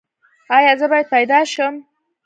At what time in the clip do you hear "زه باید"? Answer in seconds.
0.79-1.07